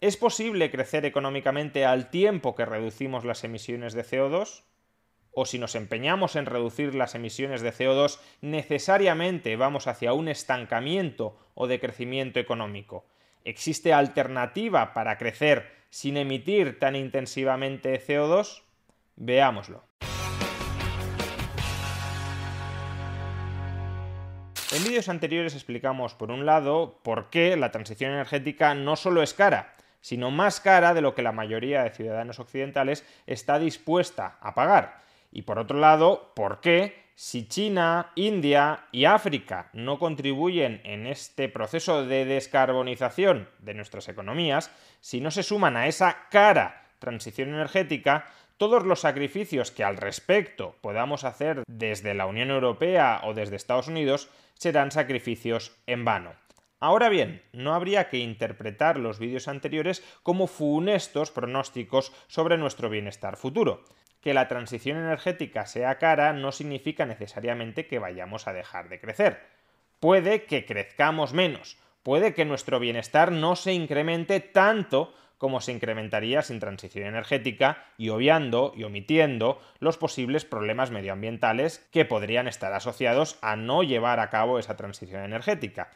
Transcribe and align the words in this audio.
¿Es 0.00 0.16
posible 0.16 0.70
crecer 0.70 1.04
económicamente 1.06 1.84
al 1.84 2.08
tiempo 2.08 2.54
que 2.54 2.64
reducimos 2.64 3.24
las 3.24 3.42
emisiones 3.42 3.94
de 3.94 4.04
CO2? 4.04 4.62
¿O 5.32 5.44
si 5.44 5.58
nos 5.58 5.74
empeñamos 5.74 6.36
en 6.36 6.46
reducir 6.46 6.94
las 6.94 7.16
emisiones 7.16 7.62
de 7.62 7.72
CO2, 7.72 8.20
necesariamente 8.40 9.56
vamos 9.56 9.88
hacia 9.88 10.12
un 10.12 10.28
estancamiento 10.28 11.36
o 11.54 11.66
decrecimiento 11.66 12.38
económico? 12.38 13.06
¿Existe 13.44 13.92
alternativa 13.92 14.94
para 14.94 15.18
crecer 15.18 15.68
sin 15.90 16.16
emitir 16.16 16.78
tan 16.78 16.94
intensivamente 16.94 18.00
CO2? 18.00 18.62
Veámoslo. 19.16 19.82
En 24.70 24.84
vídeos 24.84 25.08
anteriores 25.08 25.54
explicamos, 25.54 26.14
por 26.14 26.30
un 26.30 26.46
lado, 26.46 27.00
por 27.02 27.30
qué 27.30 27.56
la 27.56 27.72
transición 27.72 28.12
energética 28.12 28.74
no 28.74 28.94
solo 28.94 29.24
es 29.24 29.34
cara, 29.34 29.74
sino 30.00 30.30
más 30.30 30.60
cara 30.60 30.94
de 30.94 31.00
lo 31.00 31.14
que 31.14 31.22
la 31.22 31.32
mayoría 31.32 31.82
de 31.82 31.90
ciudadanos 31.90 32.38
occidentales 32.38 33.04
está 33.26 33.58
dispuesta 33.58 34.38
a 34.40 34.54
pagar. 34.54 34.98
Y 35.32 35.42
por 35.42 35.58
otro 35.58 35.78
lado, 35.78 36.32
¿por 36.34 36.60
qué 36.60 37.08
si 37.14 37.48
China, 37.48 38.12
India 38.14 38.86
y 38.92 39.04
África 39.04 39.70
no 39.72 39.98
contribuyen 39.98 40.80
en 40.84 41.08
este 41.08 41.48
proceso 41.48 42.06
de 42.06 42.24
descarbonización 42.24 43.48
de 43.58 43.74
nuestras 43.74 44.08
economías, 44.08 44.70
si 45.00 45.20
no 45.20 45.32
se 45.32 45.42
suman 45.42 45.76
a 45.76 45.88
esa 45.88 46.28
cara 46.30 46.84
transición 47.00 47.48
energética, 47.48 48.26
todos 48.56 48.84
los 48.84 49.00
sacrificios 49.00 49.70
que 49.70 49.84
al 49.84 49.96
respecto 49.96 50.76
podamos 50.80 51.24
hacer 51.24 51.62
desde 51.66 52.14
la 52.14 52.26
Unión 52.26 52.50
Europea 52.50 53.20
o 53.24 53.34
desde 53.34 53.56
Estados 53.56 53.88
Unidos 53.88 54.28
serán 54.54 54.90
sacrificios 54.90 55.72
en 55.86 56.04
vano. 56.04 56.32
Ahora 56.80 57.08
bien, 57.08 57.42
no 57.52 57.74
habría 57.74 58.08
que 58.08 58.18
interpretar 58.18 58.98
los 58.98 59.18
vídeos 59.18 59.48
anteriores 59.48 60.04
como 60.22 60.46
funestos 60.46 61.32
pronósticos 61.32 62.12
sobre 62.28 62.56
nuestro 62.56 62.88
bienestar 62.88 63.36
futuro. 63.36 63.84
Que 64.20 64.32
la 64.32 64.46
transición 64.46 64.96
energética 64.96 65.66
sea 65.66 65.98
cara 65.98 66.32
no 66.32 66.52
significa 66.52 67.04
necesariamente 67.04 67.86
que 67.86 67.98
vayamos 67.98 68.46
a 68.46 68.52
dejar 68.52 68.88
de 68.88 69.00
crecer. 69.00 69.40
Puede 69.98 70.44
que 70.44 70.66
crezcamos 70.66 71.32
menos, 71.32 71.78
puede 72.04 72.32
que 72.32 72.44
nuestro 72.44 72.78
bienestar 72.78 73.32
no 73.32 73.56
se 73.56 73.72
incremente 73.72 74.38
tanto 74.38 75.12
como 75.38 75.60
se 75.60 75.72
incrementaría 75.72 76.42
sin 76.42 76.60
transición 76.60 77.06
energética 77.06 77.86
y 77.96 78.10
obviando 78.10 78.72
y 78.76 78.84
omitiendo 78.84 79.60
los 79.78 79.96
posibles 79.96 80.44
problemas 80.44 80.90
medioambientales 80.90 81.88
que 81.92 82.04
podrían 82.04 82.48
estar 82.48 82.72
asociados 82.72 83.38
a 83.40 83.56
no 83.56 83.82
llevar 83.82 84.20
a 84.20 84.30
cabo 84.30 84.58
esa 84.58 84.76
transición 84.76 85.24
energética. 85.24 85.90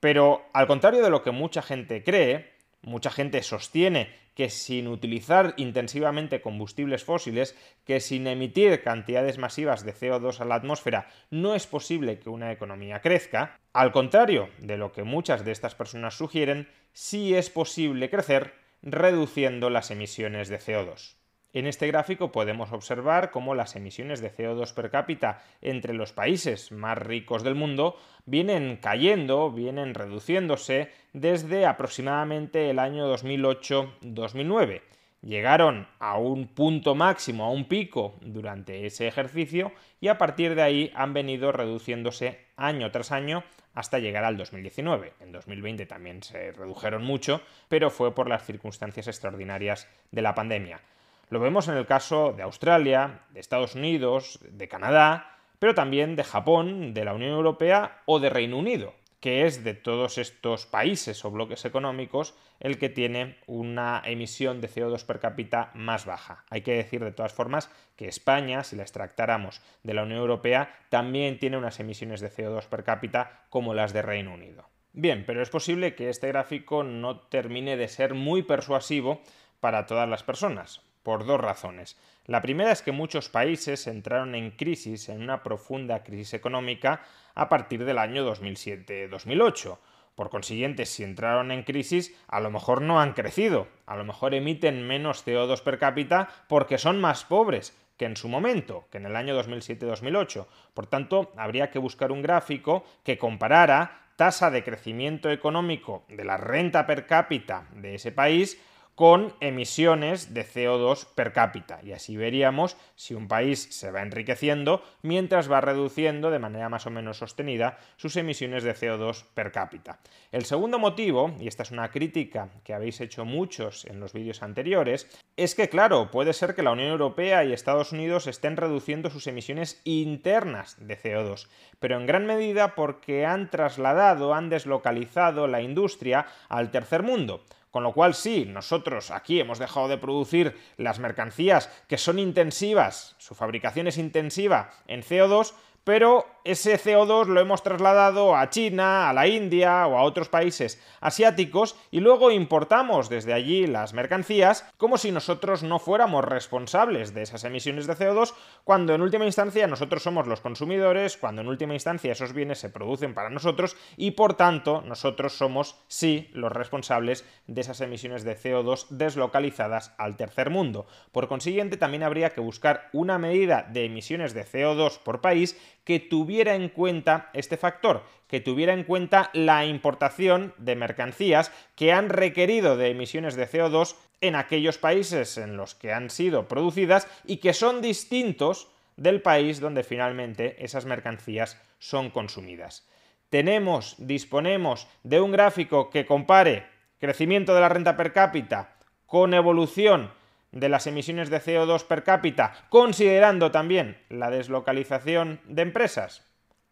Pero 0.00 0.44
al 0.52 0.66
contrario 0.66 1.02
de 1.02 1.10
lo 1.10 1.22
que 1.22 1.30
mucha 1.30 1.62
gente 1.62 2.02
cree, 2.04 2.52
mucha 2.82 3.10
gente 3.10 3.42
sostiene 3.42 4.10
que 4.34 4.50
sin 4.50 4.86
utilizar 4.86 5.54
intensivamente 5.56 6.42
combustibles 6.42 7.04
fósiles, 7.04 7.56
que 7.86 8.00
sin 8.00 8.26
emitir 8.26 8.82
cantidades 8.82 9.38
masivas 9.38 9.82
de 9.84 9.94
CO2 9.94 10.40
a 10.40 10.44
la 10.44 10.56
atmósfera 10.56 11.08
no 11.30 11.54
es 11.54 11.66
posible 11.66 12.18
que 12.18 12.28
una 12.28 12.52
economía 12.52 13.00
crezca, 13.00 13.58
al 13.72 13.92
contrario 13.92 14.50
de 14.58 14.76
lo 14.76 14.92
que 14.92 15.04
muchas 15.04 15.44
de 15.44 15.52
estas 15.52 15.74
personas 15.74 16.14
sugieren, 16.14 16.68
sí 16.92 17.34
es 17.34 17.48
posible 17.48 18.10
crecer 18.10 18.54
reduciendo 18.82 19.70
las 19.70 19.90
emisiones 19.90 20.48
de 20.48 20.58
CO2. 20.58 21.16
En 21.56 21.66
este 21.66 21.86
gráfico 21.86 22.32
podemos 22.32 22.70
observar 22.72 23.30
cómo 23.30 23.54
las 23.54 23.76
emisiones 23.76 24.20
de 24.20 24.30
CO2 24.30 24.74
per 24.74 24.90
cápita 24.90 25.42
entre 25.62 25.94
los 25.94 26.12
países 26.12 26.70
más 26.70 26.98
ricos 26.98 27.42
del 27.44 27.54
mundo 27.54 27.96
vienen 28.26 28.76
cayendo, 28.76 29.50
vienen 29.50 29.94
reduciéndose 29.94 30.90
desde 31.14 31.64
aproximadamente 31.64 32.68
el 32.68 32.78
año 32.78 33.10
2008-2009. 33.10 34.82
Llegaron 35.22 35.88
a 35.98 36.18
un 36.18 36.46
punto 36.46 36.94
máximo, 36.94 37.46
a 37.46 37.50
un 37.50 37.64
pico 37.64 38.16
durante 38.20 38.84
ese 38.84 39.08
ejercicio 39.08 39.72
y 39.98 40.08
a 40.08 40.18
partir 40.18 40.56
de 40.56 40.62
ahí 40.62 40.92
han 40.94 41.14
venido 41.14 41.52
reduciéndose 41.52 42.38
año 42.58 42.90
tras 42.90 43.12
año 43.12 43.44
hasta 43.72 43.98
llegar 43.98 44.24
al 44.24 44.36
2019. 44.36 45.14
En 45.20 45.32
2020 45.32 45.86
también 45.86 46.22
se 46.22 46.52
redujeron 46.52 47.02
mucho, 47.02 47.40
pero 47.70 47.88
fue 47.88 48.14
por 48.14 48.28
las 48.28 48.44
circunstancias 48.44 49.08
extraordinarias 49.08 49.88
de 50.10 50.20
la 50.20 50.34
pandemia. 50.34 50.82
Lo 51.28 51.40
vemos 51.40 51.66
en 51.66 51.76
el 51.76 51.86
caso 51.86 52.32
de 52.36 52.44
Australia, 52.44 53.22
de 53.30 53.40
Estados 53.40 53.74
Unidos, 53.74 54.38
de 54.48 54.68
Canadá, 54.68 55.38
pero 55.58 55.74
también 55.74 56.14
de 56.14 56.22
Japón, 56.22 56.94
de 56.94 57.04
la 57.04 57.14
Unión 57.14 57.32
Europea 57.32 58.02
o 58.06 58.20
de 58.20 58.30
Reino 58.30 58.56
Unido, 58.58 58.94
que 59.18 59.44
es 59.44 59.64
de 59.64 59.74
todos 59.74 60.18
estos 60.18 60.66
países 60.66 61.24
o 61.24 61.32
bloques 61.32 61.64
económicos 61.64 62.36
el 62.60 62.78
que 62.78 62.90
tiene 62.90 63.38
una 63.48 64.02
emisión 64.04 64.60
de 64.60 64.68
CO2 64.68 65.04
per 65.04 65.18
cápita 65.18 65.72
más 65.74 66.06
baja. 66.06 66.44
Hay 66.48 66.60
que 66.60 66.76
decir 66.76 67.02
de 67.02 67.10
todas 67.10 67.32
formas 67.32 67.72
que 67.96 68.06
España, 68.06 68.62
si 68.62 68.76
la 68.76 68.82
extractáramos 68.82 69.62
de 69.82 69.94
la 69.94 70.04
Unión 70.04 70.20
Europea, 70.20 70.78
también 70.90 71.40
tiene 71.40 71.56
unas 71.56 71.80
emisiones 71.80 72.20
de 72.20 72.30
CO2 72.30 72.66
per 72.66 72.84
cápita 72.84 73.46
como 73.50 73.74
las 73.74 73.92
de 73.92 74.02
Reino 74.02 74.32
Unido. 74.32 74.68
Bien, 74.92 75.24
pero 75.26 75.42
es 75.42 75.50
posible 75.50 75.96
que 75.96 76.08
este 76.08 76.28
gráfico 76.28 76.84
no 76.84 77.18
termine 77.18 77.76
de 77.76 77.88
ser 77.88 78.14
muy 78.14 78.44
persuasivo 78.44 79.22
para 79.58 79.86
todas 79.86 80.08
las 80.08 80.22
personas 80.22 80.85
por 81.06 81.24
dos 81.24 81.40
razones. 81.40 81.96
La 82.24 82.42
primera 82.42 82.72
es 82.72 82.82
que 82.82 82.90
muchos 82.90 83.28
países 83.28 83.86
entraron 83.86 84.34
en 84.34 84.50
crisis, 84.50 85.08
en 85.08 85.22
una 85.22 85.44
profunda 85.44 86.02
crisis 86.02 86.34
económica, 86.34 87.02
a 87.36 87.48
partir 87.48 87.84
del 87.84 87.98
año 87.98 88.28
2007-2008. 88.28 89.78
Por 90.16 90.30
consiguiente, 90.30 90.84
si 90.84 91.04
entraron 91.04 91.52
en 91.52 91.62
crisis, 91.62 92.12
a 92.26 92.40
lo 92.40 92.50
mejor 92.50 92.82
no 92.82 93.00
han 93.00 93.12
crecido, 93.12 93.68
a 93.86 93.94
lo 93.94 94.02
mejor 94.02 94.34
emiten 94.34 94.84
menos 94.84 95.24
CO2 95.24 95.62
per 95.62 95.78
cápita 95.78 96.28
porque 96.48 96.76
son 96.76 97.00
más 97.00 97.24
pobres 97.24 97.78
que 97.96 98.06
en 98.06 98.16
su 98.16 98.26
momento, 98.26 98.88
que 98.90 98.98
en 98.98 99.06
el 99.06 99.14
año 99.14 99.40
2007-2008. 99.40 100.46
Por 100.74 100.88
tanto, 100.88 101.30
habría 101.36 101.70
que 101.70 101.78
buscar 101.78 102.10
un 102.10 102.22
gráfico 102.22 102.82
que 103.04 103.16
comparara 103.16 104.10
tasa 104.16 104.50
de 104.50 104.64
crecimiento 104.64 105.30
económico 105.30 106.04
de 106.08 106.24
la 106.24 106.36
renta 106.36 106.84
per 106.84 107.06
cápita 107.06 107.68
de 107.76 107.94
ese 107.94 108.10
país 108.10 108.60
con 108.96 109.34
emisiones 109.40 110.32
de 110.32 110.44
CO2 110.44 111.06
per 111.14 111.34
cápita. 111.34 111.80
Y 111.82 111.92
así 111.92 112.16
veríamos 112.16 112.78
si 112.94 113.12
un 113.12 113.28
país 113.28 113.68
se 113.70 113.90
va 113.90 114.00
enriqueciendo 114.00 114.82
mientras 115.02 115.52
va 115.52 115.60
reduciendo 115.60 116.30
de 116.30 116.38
manera 116.38 116.70
más 116.70 116.86
o 116.86 116.90
menos 116.90 117.18
sostenida 117.18 117.78
sus 117.98 118.16
emisiones 118.16 118.64
de 118.64 118.74
CO2 118.74 119.24
per 119.34 119.52
cápita. 119.52 120.00
El 120.32 120.46
segundo 120.46 120.78
motivo, 120.78 121.36
y 121.38 121.46
esta 121.46 121.62
es 121.62 121.72
una 121.72 121.90
crítica 121.90 122.48
que 122.64 122.72
habéis 122.72 123.00
hecho 123.02 123.26
muchos 123.26 123.84
en 123.84 124.00
los 124.00 124.14
vídeos 124.14 124.42
anteriores, 124.42 125.06
es 125.36 125.54
que 125.54 125.68
claro, 125.68 126.10
puede 126.10 126.32
ser 126.32 126.54
que 126.54 126.62
la 126.62 126.72
Unión 126.72 126.88
Europea 126.88 127.44
y 127.44 127.52
Estados 127.52 127.92
Unidos 127.92 128.26
estén 128.26 128.56
reduciendo 128.56 129.10
sus 129.10 129.26
emisiones 129.26 129.82
internas 129.84 130.76
de 130.80 130.98
CO2, 130.98 131.48
pero 131.78 131.98
en 131.98 132.06
gran 132.06 132.24
medida 132.24 132.74
porque 132.74 133.26
han 133.26 133.50
trasladado, 133.50 134.32
han 134.32 134.48
deslocalizado 134.48 135.48
la 135.48 135.60
industria 135.60 136.26
al 136.48 136.70
tercer 136.70 137.02
mundo. 137.02 137.44
Con 137.76 137.82
lo 137.82 137.92
cual 137.92 138.14
sí, 138.14 138.46
nosotros 138.46 139.10
aquí 139.10 139.38
hemos 139.38 139.58
dejado 139.58 139.86
de 139.86 139.98
producir 139.98 140.56
las 140.78 140.98
mercancías 140.98 141.68
que 141.88 141.98
son 141.98 142.18
intensivas, 142.18 143.14
su 143.18 143.34
fabricación 143.34 143.86
es 143.86 143.98
intensiva 143.98 144.70
en 144.86 145.02
CO2, 145.02 145.52
pero 145.84 146.24
ese 146.46 146.78
CO2 146.78 147.26
lo 147.26 147.40
hemos 147.40 147.62
trasladado 147.62 148.36
a 148.36 148.48
China, 148.50 149.10
a 149.10 149.12
la 149.12 149.26
India 149.26 149.86
o 149.86 149.98
a 149.98 150.02
otros 150.02 150.28
países 150.28 150.80
asiáticos 151.00 151.76
y 151.90 152.00
luego 152.00 152.30
importamos 152.30 153.08
desde 153.08 153.32
allí 153.32 153.66
las 153.66 153.94
mercancías 153.94 154.64
como 154.76 154.96
si 154.96 155.10
nosotros 155.10 155.64
no 155.64 155.78
fuéramos 155.80 156.24
responsables 156.24 157.14
de 157.14 157.22
esas 157.22 157.42
emisiones 157.44 157.86
de 157.86 157.94
CO2 157.94 158.32
cuando 158.62 158.94
en 158.94 159.02
última 159.02 159.26
instancia 159.26 159.66
nosotros 159.66 160.02
somos 160.02 160.26
los 160.28 160.40
consumidores, 160.40 161.16
cuando 161.16 161.42
en 161.42 161.48
última 161.48 161.74
instancia 161.74 162.12
esos 162.12 162.32
bienes 162.32 162.58
se 162.58 162.70
producen 162.70 163.12
para 163.12 163.30
nosotros 163.30 163.76
y 163.96 164.12
por 164.12 164.34
tanto 164.34 164.82
nosotros 164.82 165.36
somos 165.36 165.76
sí 165.88 166.30
los 166.32 166.52
responsables 166.52 167.24
de 167.46 167.60
esas 167.60 167.80
emisiones 167.80 168.22
de 168.22 168.38
CO2 168.38 168.86
deslocalizadas 168.90 169.94
al 169.98 170.16
tercer 170.16 170.50
mundo. 170.50 170.86
Por 171.10 171.26
consiguiente 171.26 171.76
también 171.76 172.04
habría 172.04 172.30
que 172.30 172.40
buscar 172.40 172.88
una 172.92 173.18
medida 173.18 173.62
de 173.62 173.84
emisiones 173.84 174.32
de 174.32 174.44
CO2 174.44 174.98
por 175.00 175.20
país 175.20 175.56
que 175.86 176.00
tuviera 176.00 176.56
en 176.56 176.68
cuenta 176.68 177.30
este 177.32 177.56
factor, 177.56 178.02
que 178.26 178.40
tuviera 178.40 178.74
en 178.74 178.82
cuenta 178.82 179.30
la 179.32 179.64
importación 179.64 180.52
de 180.58 180.74
mercancías 180.74 181.52
que 181.76 181.92
han 181.92 182.08
requerido 182.08 182.76
de 182.76 182.90
emisiones 182.90 183.36
de 183.36 183.48
CO2 183.48 183.94
en 184.20 184.34
aquellos 184.34 184.78
países 184.78 185.38
en 185.38 185.56
los 185.56 185.76
que 185.76 185.92
han 185.92 186.10
sido 186.10 186.48
producidas 186.48 187.06
y 187.24 187.36
que 187.36 187.54
son 187.54 187.80
distintos 187.80 188.68
del 188.96 189.22
país 189.22 189.60
donde 189.60 189.84
finalmente 189.84 190.62
esas 190.64 190.86
mercancías 190.86 191.62
son 191.78 192.10
consumidas. 192.10 192.88
Tenemos, 193.30 193.94
disponemos 193.98 194.88
de 195.04 195.20
un 195.20 195.30
gráfico 195.30 195.90
que 195.90 196.04
compare 196.04 196.66
crecimiento 196.98 197.54
de 197.54 197.60
la 197.60 197.68
renta 197.68 197.96
per 197.96 198.12
cápita 198.12 198.74
con 199.06 199.34
evolución 199.34 200.10
de 200.56 200.70
las 200.70 200.86
emisiones 200.86 201.28
de 201.28 201.40
CO2 201.40 201.84
per 201.84 202.02
cápita, 202.02 202.52
considerando 202.70 203.50
también 203.50 203.98
la 204.08 204.30
deslocalización 204.30 205.40
de 205.44 205.62
empresas? 205.62 206.24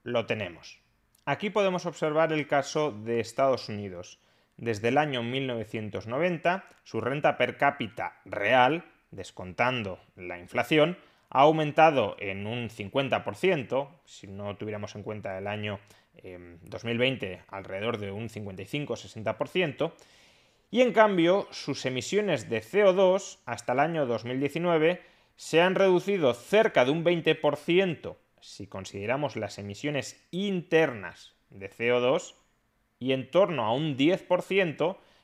Lo 0.03 0.25
tenemos. 0.25 0.81
Aquí 1.27 1.51
podemos 1.51 1.85
observar 1.85 2.33
el 2.33 2.47
caso 2.47 2.93
de 2.93 3.21
Estados 3.21 3.69
Unidos. 3.69 4.19
Desde 4.57 4.89
el 4.89 4.97
año 4.97 5.23
1990, 5.23 6.65
su 6.83 7.01
renta 7.03 7.37
per 7.37 7.59
cápita 7.59 8.21
real, 8.25 8.85
descontando 9.11 10.01
la 10.17 10.39
inflación, 10.39 10.97
ha 11.29 11.43
aumentado 11.43 12.17
en 12.21 12.47
un 12.47 12.71
50%, 12.71 13.89
si 14.07 14.29
no 14.29 14.57
tuviéramos 14.57 14.95
en 14.95 15.03
cuenta 15.03 15.37
el 15.37 15.47
año 15.47 15.79
2020 16.23 17.33
em, 17.33 17.41
alrededor 17.49 17.99
de 17.99 18.13
un 18.13 18.29
55-60%, 18.29 19.93
y 20.75 20.83
en 20.83 20.93
cambio 20.93 21.47
sus 21.53 21.87
emisiones 21.87 22.51
de 22.51 22.61
CO2 22.61 23.39
hasta 23.47 23.75
el 23.75 23.79
año 23.79 24.07
2019 24.07 25.01
se 25.37 25.63
han 25.63 25.77
reducido 25.77 26.35
cerca 26.35 26.85
de 26.85 26.91
un 26.91 27.05
20% 27.05 28.17
si 28.41 28.67
consideramos 28.67 29.37
las 29.37 29.59
emisiones 29.59 30.27
internas 30.33 31.37
de 31.51 31.71
CO2 31.71 32.35
y 32.99 33.13
en 33.13 33.31
torno 33.31 33.65
a 33.65 33.73
un 33.73 33.97
10% 33.97 34.97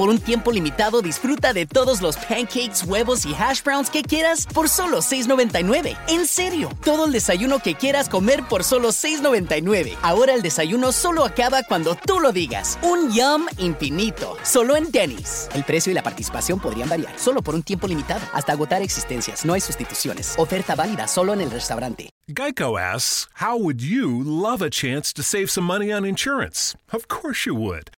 Por 0.00 0.08
un 0.08 0.18
tiempo 0.18 0.50
limitado 0.50 1.02
disfruta 1.02 1.52
de 1.52 1.66
todos 1.66 2.00
los 2.00 2.16
pancakes, 2.16 2.84
huevos 2.86 3.26
y 3.26 3.34
hash 3.34 3.62
browns 3.62 3.90
que 3.90 4.02
quieras 4.02 4.46
por 4.46 4.70
solo 4.70 5.02
$6.99. 5.02 5.94
En 6.08 6.26
serio, 6.26 6.70
todo 6.82 7.04
el 7.04 7.12
desayuno 7.12 7.58
que 7.58 7.74
quieras 7.74 8.08
comer 8.08 8.42
por 8.48 8.64
solo 8.64 8.92
$6.99. 8.92 9.98
Ahora 10.00 10.32
el 10.32 10.40
desayuno 10.40 10.92
solo 10.92 11.22
acaba 11.22 11.64
cuando 11.64 11.96
tú 11.96 12.18
lo 12.18 12.32
digas. 12.32 12.78
Un 12.80 13.12
yum 13.12 13.44
infinito, 13.58 14.38
solo 14.42 14.74
en 14.74 14.90
Denny's. 14.90 15.50
El 15.52 15.64
precio 15.64 15.92
y 15.92 15.94
la 15.94 16.02
participación 16.02 16.60
podrían 16.60 16.88
variar, 16.88 17.12
solo 17.18 17.42
por 17.42 17.54
un 17.54 17.62
tiempo 17.62 17.86
limitado, 17.86 18.22
hasta 18.32 18.52
agotar 18.52 18.80
existencias. 18.80 19.44
No 19.44 19.52
hay 19.52 19.60
sustituciones. 19.60 20.32
Oferta 20.38 20.76
válida 20.76 21.08
solo 21.08 21.34
en 21.34 21.42
el 21.42 21.50
restaurante. 21.50 22.08
Geico 22.26 22.78
asks, 22.78 23.28
how 23.38 23.54
would 23.58 23.82
you 23.82 24.22
love 24.24 24.62
a 24.62 24.70
chance 24.70 25.12
to 25.12 25.22
save 25.22 25.48
some 25.48 25.66
money 25.66 25.92
on 25.92 26.06
insurance? 26.06 26.74
Of 26.90 27.06
course 27.08 27.44
you 27.44 27.54
would. 27.54 27.90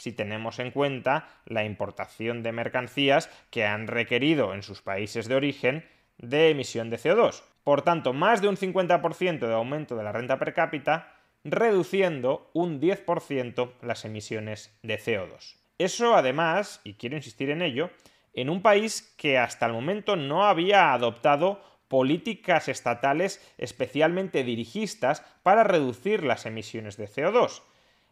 Si 0.00 0.12
tenemos 0.12 0.58
en 0.58 0.70
cuenta 0.70 1.28
la 1.44 1.64
importación 1.64 2.42
de 2.42 2.52
mercancías 2.52 3.28
que 3.50 3.66
han 3.66 3.86
requerido 3.86 4.54
en 4.54 4.62
sus 4.62 4.80
países 4.80 5.28
de 5.28 5.34
origen 5.34 5.84
de 6.16 6.48
emisión 6.48 6.88
de 6.88 6.98
CO2. 6.98 7.42
Por 7.64 7.82
tanto, 7.82 8.14
más 8.14 8.40
de 8.40 8.48
un 8.48 8.56
50% 8.56 9.46
de 9.46 9.52
aumento 9.52 9.96
de 9.96 10.02
la 10.02 10.12
renta 10.12 10.38
per 10.38 10.54
cápita, 10.54 11.12
reduciendo 11.44 12.50
un 12.54 12.80
10% 12.80 13.72
las 13.82 14.04
emisiones 14.06 14.74
de 14.82 14.98
CO2. 14.98 15.56
Eso 15.78 16.14
además, 16.16 16.80
y 16.82 16.94
quiero 16.94 17.16
insistir 17.16 17.50
en 17.50 17.60
ello, 17.60 17.90
en 18.32 18.48
un 18.48 18.62
país 18.62 19.14
que 19.18 19.38
hasta 19.38 19.66
el 19.66 19.72
momento 19.72 20.16
no 20.16 20.44
había 20.44 20.92
adoptado 20.94 21.62
políticas 21.88 22.68
estatales 22.68 23.44
especialmente 23.58 24.44
dirigistas 24.44 25.22
para 25.42 25.64
reducir 25.64 26.22
las 26.22 26.46
emisiones 26.46 26.96
de 26.96 27.08
CO2. 27.08 27.62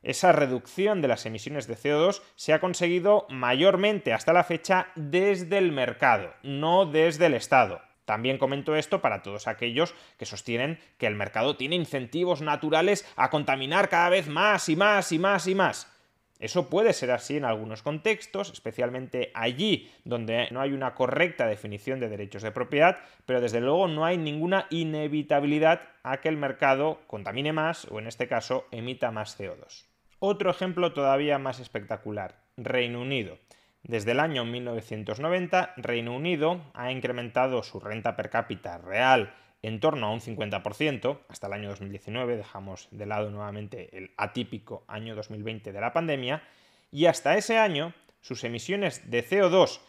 Esa 0.03 0.33
reducción 0.33 1.03
de 1.03 1.09
las 1.09 1.27
emisiones 1.27 1.67
de 1.67 1.77
CO2 1.77 2.23
se 2.37 2.53
ha 2.53 2.61
conseguido 2.61 3.27
mayormente 3.29 4.13
hasta 4.13 4.33
la 4.33 4.45
fecha 4.45 4.89
desde 4.95 5.59
el 5.59 5.73
mercado, 5.73 6.33
no 6.43 6.87
desde 6.87 7.27
el 7.27 7.35
Estado. 7.35 7.81
También 8.05 8.39
comento 8.39 8.75
esto 8.75 9.03
para 9.03 9.23
todos 9.23 9.49
aquellos 9.49 9.95
que 10.17 10.25
sostienen 10.25 10.79
que 10.97 11.07
el 11.07 11.15
mercado 11.15 11.57
tiene 11.57 11.77
incentivos 11.77 12.41
naturales 12.41 13.07
a 13.17 13.29
contaminar 13.29 13.91
cada 13.91 14.09
vez 14.09 14.29
más 14.29 14.71
y 14.71 14.77
más 14.77 15.13
y 15.13 15.19
más 15.19 15.47
y 15.47 15.55
más. 15.55 15.98
Eso 16.39 16.69
puede 16.71 16.93
ser 16.93 17.11
así 17.11 17.37
en 17.37 17.45
algunos 17.45 17.83
contextos, 17.83 18.53
especialmente 18.53 19.33
allí 19.35 19.91
donde 20.05 20.49
no 20.53 20.61
hay 20.61 20.73
una 20.73 20.95
correcta 20.95 21.47
definición 21.47 21.99
de 21.99 22.09
derechos 22.09 22.43
de 22.43 22.53
propiedad, 22.53 22.99
pero 23.27 23.41
desde 23.41 23.61
luego 23.61 23.89
no 23.89 24.05
hay 24.05 24.19
ninguna 24.19 24.67
inevitabilidad 24.71 25.83
a 26.05 26.21
que 26.21 26.29
el 26.29 26.37
mercado 26.37 27.01
contamine 27.09 27.53
más 27.53 27.87
o 27.91 27.99
en 27.99 28.07
este 28.07 28.29
caso 28.29 28.67
emita 28.71 29.11
más 29.11 29.39
CO2. 29.39 29.87
Otro 30.21 30.51
ejemplo 30.51 30.93
todavía 30.93 31.39
más 31.39 31.59
espectacular, 31.59 32.37
Reino 32.57 33.01
Unido. 33.01 33.39
Desde 33.83 34.13
el 34.13 34.21
año 34.21 34.45
1990, 34.45 35.75
Reino 35.77 36.15
Unido 36.15 36.61
ha 36.75 36.93
incrementado 36.93 37.63
su 37.63 37.81
renta 37.81 38.17
per 38.17 38.31
cápita 38.31 38.79
real 38.79 39.35
en 39.63 39.81
torno 39.81 40.07
a 40.07 40.13
un 40.13 40.21
50%, 40.21 41.19
hasta 41.29 41.47
el 41.47 41.53
año 41.53 41.71
2019, 41.71 42.37
dejamos 42.37 42.89
de 42.91 43.07
lado 43.07 43.31
nuevamente 43.31 43.97
el 43.97 44.13
atípico 44.17 44.85
año 44.87 45.15
2020 45.15 45.73
de 45.73 45.81
la 45.81 45.93
pandemia, 45.93 46.43
y 46.91 47.07
hasta 47.07 47.37
ese 47.37 47.59
año 47.59 47.93
sus 48.21 48.45
emisiones 48.45 49.11
de 49.11 49.25
CO2 49.25 49.81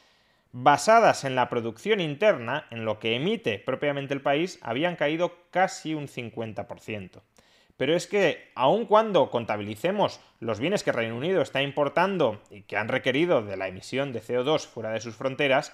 basadas 0.51 1.23
en 1.23 1.35
la 1.35 1.49
producción 1.49 1.99
interna, 1.99 2.65
en 2.71 2.85
lo 2.85 2.99
que 2.99 3.15
emite 3.15 3.59
propiamente 3.59 4.13
el 4.13 4.21
país, 4.21 4.59
habían 4.61 4.95
caído 4.95 5.35
casi 5.51 5.93
un 5.93 6.07
50%. 6.07 7.21
Pero 7.77 7.95
es 7.95 8.07
que, 8.07 8.51
aun 8.55 8.85
cuando 8.85 9.29
contabilicemos 9.29 10.19
los 10.39 10.59
bienes 10.59 10.83
que 10.83 10.91
Reino 10.91 11.15
Unido 11.15 11.41
está 11.41 11.61
importando 11.61 12.41
y 12.49 12.63
que 12.63 12.75
han 12.75 12.89
requerido 12.89 13.41
de 13.41 13.55
la 13.55 13.67
emisión 13.67 14.11
de 14.11 14.21
CO2 14.21 14.67
fuera 14.67 14.89
de 14.89 14.99
sus 14.99 15.15
fronteras, 15.15 15.73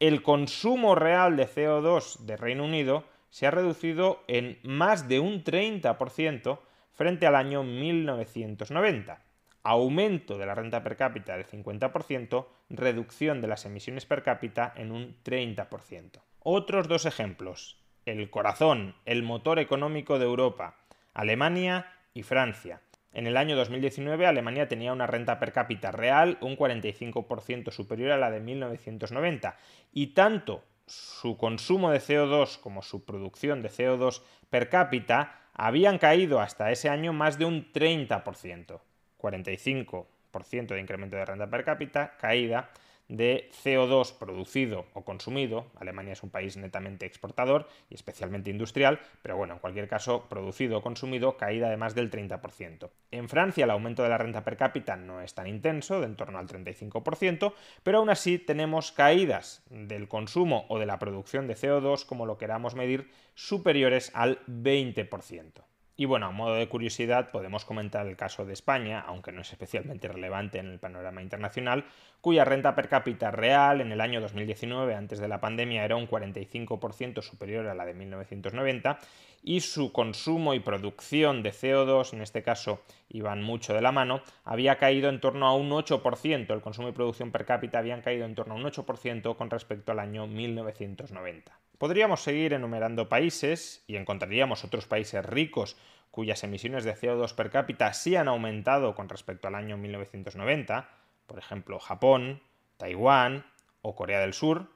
el 0.00 0.22
consumo 0.22 0.94
real 0.94 1.36
de 1.36 1.48
CO2 1.48 2.18
de 2.18 2.36
Reino 2.36 2.64
Unido 2.64 3.04
se 3.30 3.46
ha 3.46 3.50
reducido 3.50 4.22
en 4.26 4.58
más 4.62 5.08
de 5.08 5.20
un 5.20 5.44
30% 5.44 6.58
frente 6.92 7.26
al 7.26 7.36
año 7.36 7.62
1990. 7.62 9.22
Aumento 9.62 10.38
de 10.38 10.46
la 10.46 10.54
renta 10.54 10.82
per 10.82 10.96
cápita 10.96 11.36
del 11.36 11.46
50%, 11.46 12.46
reducción 12.70 13.40
de 13.40 13.48
las 13.48 13.66
emisiones 13.66 14.06
per 14.06 14.22
cápita 14.22 14.72
en 14.76 14.92
un 14.92 15.16
30%. 15.24 16.20
Otros 16.40 16.88
dos 16.88 17.06
ejemplos. 17.06 17.76
El 18.06 18.30
corazón, 18.30 18.94
el 19.04 19.22
motor 19.22 19.58
económico 19.58 20.18
de 20.18 20.24
Europa, 20.24 20.76
Alemania 21.12 21.92
y 22.14 22.22
Francia. 22.22 22.80
En 23.12 23.26
el 23.26 23.36
año 23.36 23.56
2019 23.56 24.26
Alemania 24.26 24.68
tenía 24.68 24.92
una 24.92 25.06
renta 25.06 25.38
per 25.38 25.52
cápita 25.52 25.90
real 25.90 26.38
un 26.40 26.56
45% 26.56 27.72
superior 27.72 28.12
a 28.12 28.18
la 28.18 28.30
de 28.30 28.40
1990 28.40 29.56
y 29.92 30.08
tanto 30.08 30.62
su 30.88 31.36
consumo 31.36 31.90
de 31.90 32.00
CO2 32.00 32.58
como 32.60 32.82
su 32.82 33.04
producción 33.04 33.62
de 33.62 33.70
CO2 33.70 34.22
per 34.50 34.68
cápita 34.68 35.40
habían 35.54 35.98
caído 35.98 36.40
hasta 36.40 36.70
ese 36.70 36.88
año 36.88 37.12
más 37.12 37.38
de 37.38 37.44
un 37.44 37.72
30%, 37.72 38.80
45% 39.18 40.66
de 40.66 40.80
incremento 40.80 41.16
de 41.16 41.24
renta 41.24 41.50
per 41.50 41.64
cápita, 41.64 42.16
caída 42.18 42.70
de 43.08 43.50
CO2 43.64 44.12
producido 44.18 44.86
o 44.94 45.04
consumido. 45.04 45.66
Alemania 45.78 46.12
es 46.12 46.22
un 46.22 46.30
país 46.30 46.56
netamente 46.56 47.06
exportador 47.06 47.68
y 47.90 47.94
especialmente 47.94 48.50
industrial, 48.50 49.00
pero 49.22 49.36
bueno, 49.36 49.54
en 49.54 49.60
cualquier 49.60 49.88
caso, 49.88 50.28
producido 50.28 50.78
o 50.78 50.82
consumido, 50.82 51.36
caída 51.36 51.70
de 51.70 51.76
más 51.76 51.94
del 51.94 52.10
30%. 52.10 52.90
En 53.10 53.28
Francia 53.28 53.64
el 53.64 53.70
aumento 53.70 54.02
de 54.02 54.10
la 54.10 54.18
renta 54.18 54.44
per 54.44 54.56
cápita 54.56 54.96
no 54.96 55.20
es 55.20 55.34
tan 55.34 55.46
intenso, 55.46 56.00
de 56.00 56.06
en 56.06 56.16
torno 56.16 56.38
al 56.38 56.46
35%, 56.46 57.52
pero 57.82 57.98
aún 57.98 58.10
así 58.10 58.38
tenemos 58.38 58.92
caídas 58.92 59.62
del 59.70 60.08
consumo 60.08 60.66
o 60.68 60.78
de 60.78 60.86
la 60.86 60.98
producción 60.98 61.46
de 61.46 61.56
CO2, 61.56 62.04
como 62.04 62.26
lo 62.26 62.38
queramos 62.38 62.74
medir, 62.74 63.10
superiores 63.34 64.10
al 64.14 64.44
20%. 64.46 65.62
Y 66.00 66.04
bueno, 66.04 66.26
a 66.26 66.30
modo 66.30 66.54
de 66.54 66.68
curiosidad 66.68 67.32
podemos 67.32 67.64
comentar 67.64 68.06
el 68.06 68.16
caso 68.16 68.46
de 68.46 68.52
España, 68.52 69.00
aunque 69.04 69.32
no 69.32 69.40
es 69.40 69.50
especialmente 69.50 70.06
relevante 70.06 70.58
en 70.58 70.68
el 70.68 70.78
panorama 70.78 71.22
internacional, 71.22 71.86
cuya 72.20 72.44
renta 72.44 72.76
per 72.76 72.88
cápita 72.88 73.32
real 73.32 73.80
en 73.80 73.90
el 73.90 74.00
año 74.00 74.20
2019, 74.20 74.94
antes 74.94 75.18
de 75.18 75.26
la 75.26 75.40
pandemia, 75.40 75.84
era 75.84 75.96
un 75.96 76.06
45% 76.06 77.20
superior 77.20 77.66
a 77.66 77.74
la 77.74 77.84
de 77.84 77.94
1990 77.94 78.96
y 79.42 79.60
su 79.60 79.92
consumo 79.92 80.54
y 80.54 80.60
producción 80.60 81.42
de 81.42 81.52
CO2, 81.52 82.12
en 82.12 82.22
este 82.22 82.42
caso 82.42 82.82
iban 83.08 83.42
mucho 83.42 83.74
de 83.74 83.80
la 83.80 83.92
mano, 83.92 84.22
había 84.44 84.78
caído 84.78 85.08
en 85.08 85.20
torno 85.20 85.46
a 85.46 85.54
un 85.54 85.70
8%, 85.70 86.50
el 86.50 86.60
consumo 86.60 86.88
y 86.88 86.92
producción 86.92 87.30
per 87.30 87.44
cápita 87.44 87.78
habían 87.78 88.02
caído 88.02 88.24
en 88.26 88.34
torno 88.34 88.54
a 88.54 88.56
un 88.56 88.64
8% 88.64 89.36
con 89.36 89.50
respecto 89.50 89.92
al 89.92 89.98
año 89.98 90.26
1990. 90.26 91.58
Podríamos 91.78 92.22
seguir 92.22 92.52
enumerando 92.52 93.08
países 93.08 93.84
y 93.86 93.96
encontraríamos 93.96 94.64
otros 94.64 94.86
países 94.86 95.24
ricos 95.24 95.76
cuyas 96.10 96.42
emisiones 96.42 96.84
de 96.84 96.96
CO2 96.96 97.34
per 97.34 97.50
cápita 97.50 97.92
sí 97.92 98.16
han 98.16 98.28
aumentado 98.28 98.94
con 98.94 99.08
respecto 99.08 99.46
al 99.46 99.54
año 99.54 99.76
1990, 99.76 100.88
por 101.26 101.38
ejemplo 101.38 101.78
Japón, 101.78 102.42
Taiwán 102.76 103.44
o 103.82 103.94
Corea 103.94 104.20
del 104.20 104.34
Sur, 104.34 104.66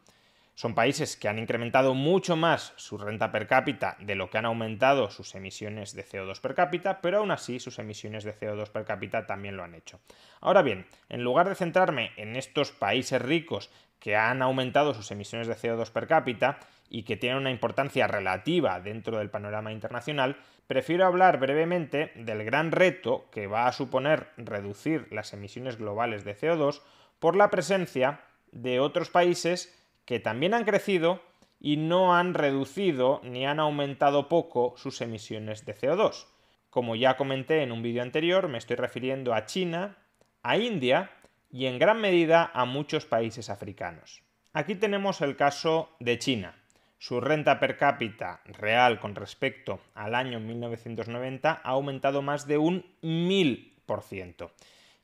son 0.54 0.74
países 0.74 1.16
que 1.16 1.28
han 1.28 1.38
incrementado 1.38 1.94
mucho 1.94 2.36
más 2.36 2.74
su 2.76 2.98
renta 2.98 3.32
per 3.32 3.46
cápita 3.46 3.96
de 4.00 4.14
lo 4.14 4.28
que 4.28 4.38
han 4.38 4.44
aumentado 4.44 5.10
sus 5.10 5.34
emisiones 5.34 5.94
de 5.94 6.04
CO2 6.04 6.40
per 6.40 6.54
cápita, 6.54 7.00
pero 7.00 7.18
aún 7.18 7.30
así 7.30 7.58
sus 7.58 7.78
emisiones 7.78 8.24
de 8.24 8.34
CO2 8.34 8.68
per 8.68 8.84
cápita 8.84 9.26
también 9.26 9.56
lo 9.56 9.64
han 9.64 9.74
hecho. 9.74 10.00
Ahora 10.40 10.62
bien, 10.62 10.86
en 11.08 11.24
lugar 11.24 11.48
de 11.48 11.54
centrarme 11.54 12.12
en 12.16 12.36
estos 12.36 12.70
países 12.70 13.20
ricos 13.20 13.70
que 13.98 14.16
han 14.16 14.42
aumentado 14.42 14.94
sus 14.94 15.10
emisiones 15.10 15.46
de 15.46 15.56
CO2 15.56 15.90
per 15.90 16.06
cápita 16.06 16.58
y 16.90 17.04
que 17.04 17.16
tienen 17.16 17.38
una 17.38 17.50
importancia 17.50 18.06
relativa 18.06 18.80
dentro 18.80 19.18
del 19.18 19.30
panorama 19.30 19.72
internacional, 19.72 20.36
prefiero 20.66 21.06
hablar 21.06 21.38
brevemente 21.38 22.12
del 22.16 22.44
gran 22.44 22.72
reto 22.72 23.30
que 23.30 23.46
va 23.46 23.66
a 23.66 23.72
suponer 23.72 24.28
reducir 24.36 25.06
las 25.10 25.32
emisiones 25.32 25.78
globales 25.78 26.24
de 26.24 26.36
CO2 26.36 26.82
por 27.20 27.36
la 27.36 27.48
presencia 27.48 28.20
de 28.50 28.80
otros 28.80 29.08
países 29.08 29.81
que 30.04 30.20
también 30.20 30.54
han 30.54 30.64
crecido 30.64 31.22
y 31.58 31.76
no 31.76 32.16
han 32.16 32.34
reducido 32.34 33.20
ni 33.22 33.46
han 33.46 33.60
aumentado 33.60 34.28
poco 34.28 34.74
sus 34.76 35.00
emisiones 35.00 35.64
de 35.64 35.76
CO2. 35.76 36.26
Como 36.70 36.96
ya 36.96 37.16
comenté 37.16 37.62
en 37.62 37.70
un 37.70 37.82
vídeo 37.82 38.02
anterior, 38.02 38.48
me 38.48 38.58
estoy 38.58 38.76
refiriendo 38.76 39.34
a 39.34 39.46
China, 39.46 39.98
a 40.42 40.56
India 40.56 41.10
y 41.50 41.66
en 41.66 41.78
gran 41.78 42.00
medida 42.00 42.50
a 42.52 42.64
muchos 42.64 43.06
países 43.06 43.50
africanos. 43.50 44.22
Aquí 44.52 44.74
tenemos 44.74 45.20
el 45.20 45.36
caso 45.36 45.90
de 46.00 46.18
China. 46.18 46.56
Su 46.98 47.20
renta 47.20 47.60
per 47.60 47.76
cápita 47.76 48.42
real 48.44 49.00
con 49.00 49.14
respecto 49.14 49.80
al 49.94 50.14
año 50.14 50.40
1990 50.40 51.60
ha 51.62 51.68
aumentado 51.68 52.22
más 52.22 52.46
de 52.46 52.58
un 52.58 52.84
1000% 53.02 54.50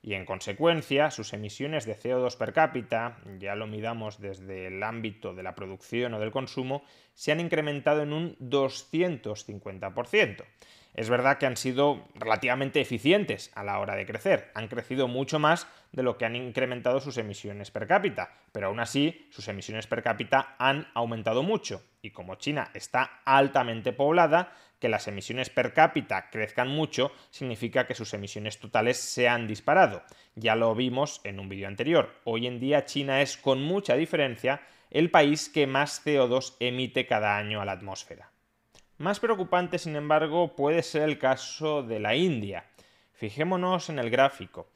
y 0.08 0.14
en 0.14 0.24
consecuencia 0.24 1.10
sus 1.10 1.34
emisiones 1.34 1.84
de 1.84 1.94
CO2 1.94 2.38
per 2.38 2.54
cápita, 2.54 3.18
ya 3.38 3.54
lo 3.54 3.66
midamos 3.66 4.18
desde 4.18 4.68
el 4.68 4.82
ámbito 4.82 5.34
de 5.34 5.42
la 5.42 5.54
producción 5.54 6.14
o 6.14 6.18
del 6.18 6.30
consumo, 6.30 6.82
se 7.12 7.30
han 7.30 7.40
incrementado 7.40 8.02
en 8.02 8.14
un 8.14 8.34
250%. 8.38 10.44
Es 10.94 11.08
verdad 11.08 11.38
que 11.38 11.46
han 11.46 11.56
sido 11.56 12.08
relativamente 12.14 12.80
eficientes 12.80 13.52
a 13.54 13.62
la 13.62 13.78
hora 13.78 13.94
de 13.94 14.06
crecer, 14.06 14.50
han 14.54 14.68
crecido 14.68 15.06
mucho 15.06 15.38
más 15.38 15.68
de 15.92 16.02
lo 16.02 16.18
que 16.18 16.24
han 16.24 16.34
incrementado 16.34 17.00
sus 17.00 17.18
emisiones 17.18 17.70
per 17.70 17.86
cápita, 17.86 18.32
pero 18.52 18.66
aún 18.66 18.80
así 18.80 19.28
sus 19.30 19.46
emisiones 19.48 19.86
per 19.86 20.02
cápita 20.02 20.56
han 20.58 20.88
aumentado 20.94 21.42
mucho 21.42 21.82
y 22.02 22.10
como 22.10 22.36
China 22.36 22.70
está 22.74 23.20
altamente 23.24 23.92
poblada, 23.92 24.52
que 24.78 24.88
las 24.88 25.08
emisiones 25.08 25.50
per 25.50 25.72
cápita 25.72 26.30
crezcan 26.30 26.68
mucho 26.68 27.12
significa 27.30 27.86
que 27.86 27.94
sus 27.94 28.14
emisiones 28.14 28.58
totales 28.58 28.96
se 28.96 29.28
han 29.28 29.46
disparado. 29.46 30.02
Ya 30.36 30.54
lo 30.54 30.74
vimos 30.74 31.20
en 31.24 31.40
un 31.40 31.48
vídeo 31.48 31.66
anterior. 31.68 32.14
Hoy 32.24 32.46
en 32.46 32.60
día 32.60 32.84
China 32.84 33.20
es 33.20 33.36
con 33.36 33.62
mucha 33.62 33.94
diferencia 33.94 34.62
el 34.90 35.10
país 35.10 35.48
que 35.48 35.66
más 35.66 36.04
CO2 36.04 36.56
emite 36.60 37.06
cada 37.06 37.36
año 37.36 37.60
a 37.60 37.64
la 37.64 37.72
atmósfera. 37.72 38.30
Más 38.98 39.20
preocupante, 39.20 39.78
sin 39.78 39.94
embargo, 39.94 40.56
puede 40.56 40.82
ser 40.82 41.02
el 41.02 41.18
caso 41.18 41.84
de 41.84 42.00
la 42.00 42.16
India. 42.16 42.64
Fijémonos 43.12 43.90
en 43.90 44.00
el 44.00 44.10
gráfico. 44.10 44.66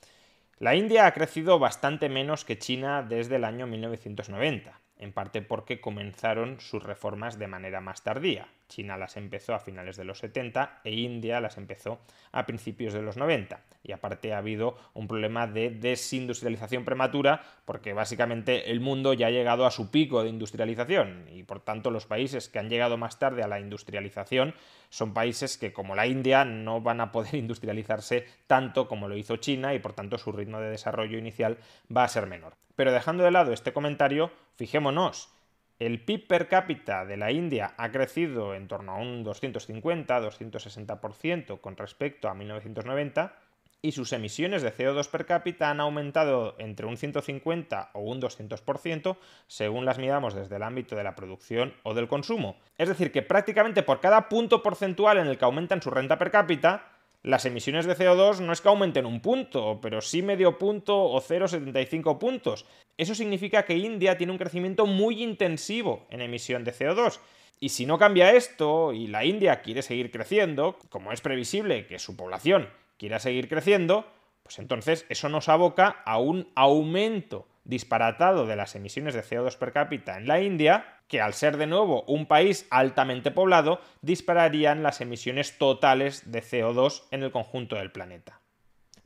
La 0.59 0.77
India 0.77 1.07
ha 1.07 1.13
crecido 1.13 1.59
bastante 1.59 2.09
menos 2.09 2.45
que 2.45 2.57
China 2.57 3.03
desde 3.03 3.35
el 3.35 3.45
año 3.45 3.67
1990, 3.67 4.81
en 5.03 5.13
parte 5.13 5.43
porque 5.43 5.81
comenzaron 5.81 6.61
sus 6.61 6.83
reformas 6.83 7.39
de 7.39 7.49
manera 7.49 7.81
más 7.81 8.03
tardía. 8.03 8.49
China 8.69 8.97
las 8.97 9.17
empezó 9.17 9.55
a 9.55 9.59
finales 9.59 9.97
de 9.97 10.05
los 10.05 10.21
70 10.21 10.81
e 10.85 10.93
India 10.93 11.41
las 11.41 11.59
empezó 11.59 12.01
a 12.31 12.47
principios 12.47 12.95
de 12.95 13.03
los 13.03 13.17
90. 13.17 13.61
Y 13.83 13.93
aparte 13.93 14.33
ha 14.33 14.39
habido 14.39 14.79
un 14.95 15.09
problema 15.09 15.47
de 15.47 15.71
desindustrialización 15.71 16.85
prematura 16.85 17.43
porque 17.65 17.93
básicamente 17.93 18.71
el 18.71 18.81
mundo 18.81 19.13
ya 19.13 19.27
ha 19.27 19.31
llegado 19.31 19.67
a 19.67 19.71
su 19.71 19.91
pico 19.91 20.23
de 20.23 20.31
industrialización 20.31 21.27
y 21.31 21.43
por 21.43 21.61
tanto 21.61 21.91
los 21.91 22.07
países 22.07 22.49
que 22.49 22.61
han 22.61 22.71
llegado 22.71 22.97
más 22.97 23.19
tarde 23.19 23.43
a 23.43 23.49
la 23.49 23.61
industrialización 23.61 24.55
son 24.89 25.13
países 25.13 25.59
que 25.59 25.73
como 25.73 25.95
la 25.95 26.07
India 26.07 26.45
no 26.45 26.81
van 26.81 27.01
a 27.01 27.13
poder 27.13 27.35
industrializarse 27.43 28.27
tanto 28.47 28.89
como 28.89 29.09
lo 29.09 29.17
hizo 29.17 29.37
China 29.37 29.75
y 29.75 29.81
por 29.81 29.93
tanto 29.93 30.17
su 30.17 30.33
ritmo 30.33 30.61
de 30.61 30.71
desarrollo 30.71 31.19
inicial 31.19 31.59
va 31.95 32.05
a 32.05 32.09
ser 32.09 32.27
menor. 32.27 32.55
Pero 32.75 32.93
dejando 32.93 33.23
de 33.25 33.31
lado 33.31 33.53
este 33.53 33.73
comentario, 33.73 34.31
fijémonos, 34.57 35.31
el 35.79 36.05
PIB 36.05 36.27
per 36.29 36.49
cápita 36.49 37.05
de 37.05 37.17
la 37.17 37.33
India 37.33 37.75
ha 37.77 37.91
crecido 37.91 38.55
en 38.55 38.69
torno 38.69 38.93
a 38.93 38.99
un 38.99 39.25
250-260% 39.25 41.61
con 41.61 41.77
respecto 41.77 42.29
a 42.29 42.35
1990 42.35 43.35
y 43.83 43.93
sus 43.93 44.13
emisiones 44.13 44.63
de 44.63 44.73
CO2 44.73 45.11
per 45.11 45.27
cápita 45.27 45.69
han 45.69 45.81
aumentado 45.81 46.55
entre 46.59 46.87
un 46.87 46.97
150 46.97 47.91
o 47.95 48.01
un 48.01 48.21
200% 48.21 49.17
según 49.49 49.85
las 49.85 49.99
midamos 49.99 50.35
desde 50.35 50.55
el 50.55 50.63
ámbito 50.63 50.95
de 50.95 51.03
la 51.03 51.17
producción 51.17 51.75
o 51.83 51.93
del 51.93 52.07
consumo. 52.07 52.57
Es 52.79 52.89
decir, 52.89 53.11
que 53.11 53.23
prácticamente 53.23 53.83
por 53.83 53.99
cada 53.99 54.29
punto 54.29 54.63
porcentual 54.63 55.19
en 55.19 55.27
el 55.27 55.37
que 55.37 55.45
aumentan 55.45 55.83
su 55.83 55.91
renta 55.91 56.17
per 56.17 56.31
cápita, 56.31 56.92
las 57.23 57.47
emisiones 57.47 57.87
de 57.87 57.97
CO2 57.97 58.41
no 58.41 58.53
es 58.53 58.61
que 58.61 58.69
aumenten 58.69 59.07
un 59.07 59.21
punto, 59.21 59.79
pero 59.81 60.01
sí 60.01 60.23
medio 60.23 60.59
punto 60.59 61.05
o 61.05 61.21
0,75 61.21 62.19
puntos. 62.19 62.67
Eso 62.97 63.15
significa 63.15 63.65
que 63.65 63.77
India 63.77 64.19
tiene 64.19 64.33
un 64.33 64.39
crecimiento 64.39 64.87
muy 64.87 65.23
intensivo 65.23 66.07
en 66.11 66.21
emisión 66.21 66.65
de 66.65 66.75
CO2. 66.75 67.21
Y 67.61 67.69
si 67.69 67.87
no 67.87 67.97
cambia 67.97 68.33
esto 68.33 68.93
y 68.93 69.07
la 69.07 69.25
India 69.25 69.63
quiere 69.63 69.83
seguir 69.83 70.11
creciendo, 70.11 70.77
como 70.89 71.13
es 71.13 71.21
previsible 71.21 71.87
que 71.87 72.01
su 72.01 72.17
población 72.17 72.69
quiera 72.99 73.21
seguir 73.21 73.49
creciendo, 73.49 74.05
pues 74.43 74.59
entonces 74.59 75.07
eso 75.09 75.29
nos 75.29 75.49
aboca 75.49 76.03
a 76.05 76.19
un 76.19 76.49
aumento 76.57 77.47
disparatado 77.65 78.47
de 78.47 78.57
las 78.57 78.75
emisiones 78.75 79.15
de 79.15 79.23
CO2 79.23 79.57
per 79.57 79.73
cápita 79.73 80.17
en 80.17 80.27
la 80.27 80.41
India, 80.41 80.99
que 81.09 81.21
al 81.21 81.35
ser 81.35 81.57
de 81.57 81.67
nuevo 81.67 82.03
un 82.05 82.27
país 82.27 82.67
altamente 82.71 83.31
poblado, 83.31 83.81
dispararían 84.01 84.83
las 84.83 85.01
emisiones 85.01 85.59
totales 85.59 86.31
de 86.31 86.43
CO2 86.43 87.05
en 87.11 87.23
el 87.23 87.31
conjunto 87.31 87.77
del 87.77 87.93
planeta. 87.93 88.41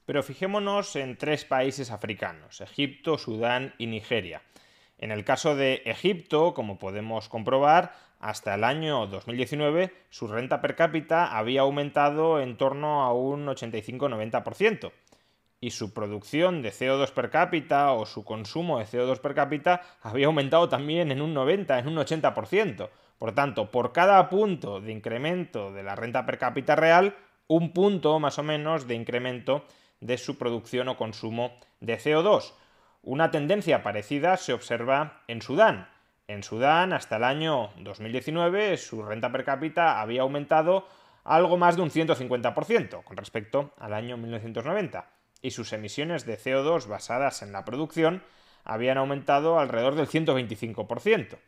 Pero 0.04 0.22
fijémonos 0.22 0.94
en 0.96 1.16
tres 1.16 1.44
países 1.44 1.90
africanos, 1.90 2.60
Egipto, 2.60 3.18
Sudán 3.18 3.74
y 3.76 3.86
Nigeria. 3.86 4.42
En 4.98 5.10
el 5.10 5.24
caso 5.24 5.56
de 5.56 5.82
Egipto, 5.84 6.54
como 6.54 6.78
podemos 6.78 7.28
comprobar, 7.28 7.92
hasta 8.18 8.54
el 8.54 8.64
año 8.64 9.06
2019 9.08 9.92
su 10.08 10.26
renta 10.26 10.62
per 10.62 10.74
cápita 10.74 11.36
había 11.36 11.62
aumentado 11.62 12.40
en 12.40 12.56
torno 12.56 13.02
a 13.02 13.12
un 13.12 13.46
85-90% 13.46 14.92
y 15.60 15.70
su 15.70 15.94
producción 15.94 16.62
de 16.62 16.70
CO2 16.70 17.10
per 17.12 17.30
cápita 17.30 17.92
o 17.92 18.06
su 18.06 18.24
consumo 18.24 18.78
de 18.78 18.84
CO2 18.84 19.20
per 19.20 19.34
cápita 19.34 19.82
había 20.02 20.26
aumentado 20.26 20.68
también 20.68 21.10
en 21.10 21.22
un 21.22 21.32
90, 21.34 21.78
en 21.78 21.88
un 21.88 21.96
80%. 21.96 22.88
Por 23.18 23.34
tanto, 23.34 23.70
por 23.70 23.92
cada 23.92 24.28
punto 24.28 24.80
de 24.80 24.92
incremento 24.92 25.72
de 25.72 25.82
la 25.82 25.94
renta 25.96 26.26
per 26.26 26.38
cápita 26.38 26.76
real, 26.76 27.16
un 27.48 27.72
punto 27.72 28.18
más 28.20 28.38
o 28.38 28.42
menos 28.42 28.86
de 28.86 28.94
incremento 28.94 29.64
de 30.00 30.18
su 30.18 30.36
producción 30.36 30.88
o 30.88 30.96
consumo 30.96 31.58
de 31.80 31.98
CO2. 31.98 32.52
Una 33.02 33.30
tendencia 33.30 33.82
parecida 33.82 34.36
se 34.36 34.52
observa 34.52 35.22
en 35.28 35.40
Sudán. 35.40 35.88
En 36.28 36.42
Sudán, 36.42 36.92
hasta 36.92 37.16
el 37.16 37.24
año 37.24 37.70
2019, 37.78 38.76
su 38.76 39.02
renta 39.02 39.32
per 39.32 39.44
cápita 39.44 40.00
había 40.00 40.22
aumentado 40.22 40.86
algo 41.24 41.56
más 41.56 41.76
de 41.76 41.82
un 41.82 41.90
150% 41.90 43.04
con 43.04 43.16
respecto 43.16 43.72
al 43.78 43.94
año 43.94 44.16
1990 44.16 45.15
y 45.46 45.52
sus 45.52 45.72
emisiones 45.72 46.26
de 46.26 46.36
CO2 46.36 46.88
basadas 46.88 47.40
en 47.40 47.52
la 47.52 47.64
producción 47.64 48.24
habían 48.64 48.98
aumentado 48.98 49.60
alrededor 49.60 49.94
del 49.94 50.08
125%. 50.08 51.38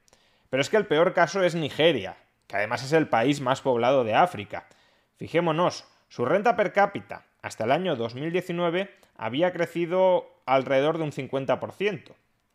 Pero 0.51 0.61
es 0.61 0.71
que 0.71 0.77
el 0.77 0.87
peor 0.87 1.15
caso 1.15 1.43
es 1.43 1.57
Nigeria, 1.57 2.17
que 2.47 2.55
además 2.55 2.85
es 2.85 2.93
el 2.93 3.09
país 3.09 3.41
más 3.41 3.61
poblado 3.61 4.05
de 4.05 4.15
África. 4.15 4.69
Fijémonos, 5.17 5.85
su 6.09 6.25
renta 6.25 6.55
per 6.55 6.73
cápita 6.73 7.27
hasta 7.43 7.65
el 7.65 7.73
año 7.73 7.97
2019 7.97 8.89
había 9.17 9.53
crecido 9.53 10.31
alrededor 10.47 10.99
de 10.99 11.03
un 11.03 11.11
50% 11.11 12.13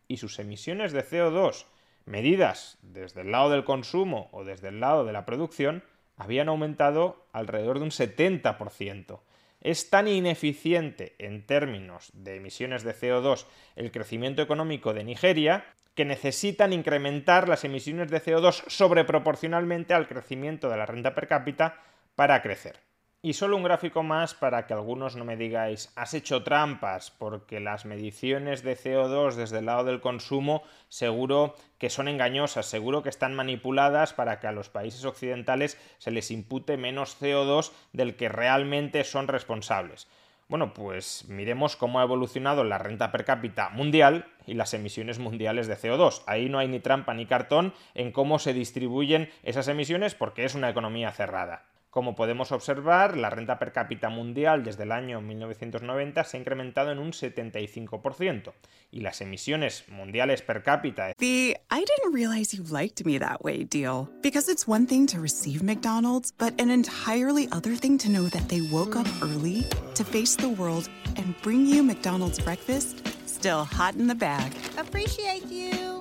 y 0.07 0.17
sus 0.17 0.39
emisiones 0.39 0.93
de 0.93 1.03
CO2, 1.03 1.65
medidas 2.05 2.77
desde 2.83 3.19
el 3.19 3.31
lado 3.31 3.49
del 3.49 3.65
consumo 3.65 4.29
o 4.31 4.45
desde 4.45 4.69
el 4.69 4.79
lado 4.79 5.03
de 5.03 5.11
la 5.11 5.25
producción, 5.25 5.83
habían 6.15 6.47
aumentado 6.47 7.25
alrededor 7.33 7.79
de 7.79 7.83
un 7.83 7.91
70% 7.91 9.19
es 9.63 9.89
tan 9.89 10.07
ineficiente 10.07 11.15
en 11.17 11.45
términos 11.45 12.11
de 12.13 12.35
emisiones 12.35 12.83
de 12.83 12.93
CO2 12.93 13.45
el 13.75 13.91
crecimiento 13.91 14.41
económico 14.41 14.93
de 14.93 15.03
Nigeria 15.03 15.65
que 15.95 16.05
necesitan 16.05 16.73
incrementar 16.73 17.47
las 17.47 17.63
emisiones 17.63 18.11
de 18.11 18.21
CO2 18.21 18.63
sobreproporcionalmente 18.67 19.93
al 19.93 20.07
crecimiento 20.07 20.69
de 20.69 20.77
la 20.77 20.85
renta 20.85 21.15
per 21.15 21.27
cápita 21.27 21.81
para 22.15 22.41
crecer. 22.41 22.79
Y 23.25 23.35
solo 23.35 23.55
un 23.55 23.63
gráfico 23.63 24.03
más 24.03 24.33
para 24.33 24.67
que 24.67 24.73
algunos 24.73 25.15
no 25.15 25.23
me 25.23 25.37
digáis, 25.37 25.93
has 25.95 26.13
hecho 26.13 26.43
trampas, 26.43 27.09
porque 27.09 27.61
las 27.61 27.85
mediciones 27.85 28.63
de 28.63 28.75
CO2 28.75 29.35
desde 29.35 29.59
el 29.59 29.67
lado 29.67 29.85
del 29.85 30.01
consumo 30.01 30.61
seguro 30.89 31.55
que 31.77 31.89
son 31.89 32.09
engañosas, 32.09 32.65
seguro 32.65 33.01
que 33.01 33.07
están 33.07 33.33
manipuladas 33.33 34.11
para 34.11 34.41
que 34.41 34.47
a 34.47 34.51
los 34.51 34.67
países 34.67 35.05
occidentales 35.05 35.79
se 35.99 36.11
les 36.11 36.31
impute 36.31 36.75
menos 36.75 37.17
CO2 37.17 37.71
del 37.93 38.17
que 38.17 38.27
realmente 38.27 39.05
son 39.05 39.29
responsables. 39.29 40.09
Bueno, 40.49 40.73
pues 40.73 41.23
miremos 41.29 41.77
cómo 41.77 42.01
ha 42.01 42.03
evolucionado 42.03 42.65
la 42.65 42.77
renta 42.77 43.13
per 43.13 43.23
cápita 43.23 43.69
mundial 43.69 44.25
y 44.45 44.55
las 44.55 44.73
emisiones 44.73 45.19
mundiales 45.19 45.67
de 45.67 45.77
CO2. 45.77 46.23
Ahí 46.27 46.49
no 46.49 46.59
hay 46.59 46.67
ni 46.67 46.81
trampa 46.81 47.13
ni 47.13 47.25
cartón 47.25 47.73
en 47.93 48.11
cómo 48.11 48.37
se 48.37 48.53
distribuyen 48.53 49.29
esas 49.43 49.69
emisiones 49.69 50.13
porque 50.13 50.43
es 50.43 50.55
una 50.55 50.69
economía 50.69 51.13
cerrada. 51.13 51.63
Como 51.93 52.15
podemos 52.15 52.51
observar, 52.51 53.15
la 53.15 53.29
renta 53.29 53.59
per 53.59 53.71
cápita 53.71 54.09
mundial 54.09 54.63
desde 54.63 54.81
el 54.81 54.91
año 54.91 55.21
1990 55.21 56.23
se 56.23 56.37
ha 56.37 56.39
incrementado 56.39 56.91
en 56.91 56.97
un 56.97 57.11
75% 57.11 58.51
y 58.89 59.01
las 59.01 59.21
emisiones 59.21 59.83
mundiales 59.89 60.41
per 60.41 60.63
cápita. 60.63 61.13
The 61.19 61.55
I 61.69 61.85
didn't 61.85 62.11
realize 62.11 62.51
you 62.57 62.63
liked 62.63 63.05
me 63.05 63.19
that 63.19 63.43
way 63.43 63.63
deal. 63.63 64.09
Because 64.23 64.51
it's 64.51 64.67
one 64.67 64.87
thing 64.87 65.05
to 65.05 65.19
receive 65.19 65.61
McDonald's, 65.61 66.33
but 66.35 66.59
an 66.59 66.71
entirely 66.71 67.47
other 67.51 67.75
thing 67.75 67.99
to 67.99 68.09
know 68.09 68.27
that 68.27 68.49
they 68.49 68.61
woke 68.71 68.95
up 68.95 69.07
early 69.21 69.63
to 69.93 70.03
face 70.03 70.35
the 70.35 70.49
world 70.49 70.89
and 71.15 71.35
bring 71.43 71.67
you 71.67 71.83
McDonald's 71.83 72.39
breakfast 72.39 73.07
still 73.27 73.65
hot 73.65 73.93
in 73.93 74.07
the 74.07 74.15
bag. 74.15 74.51
Appreciate 74.79 75.45
you. 75.45 75.92